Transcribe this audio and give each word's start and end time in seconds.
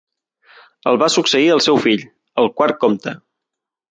El 0.91 0.97
va 1.01 1.09
succeir 1.15 1.51
el 1.57 1.61
seu 1.67 1.77
fill, 1.85 2.03
el 2.45 2.51
quart 2.61 2.83
comte. 2.87 3.17